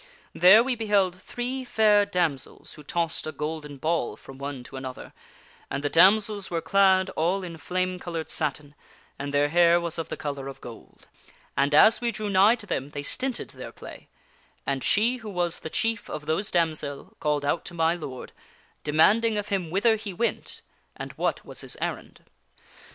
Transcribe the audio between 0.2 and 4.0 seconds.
There we beheld three fair damsels who tossed a golden